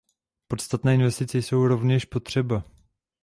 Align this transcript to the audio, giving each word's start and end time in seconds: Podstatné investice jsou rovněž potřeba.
Podstatné 0.47 0.93
investice 0.95 1.37
jsou 1.37 1.67
rovněž 1.67 2.05
potřeba. 2.05 2.63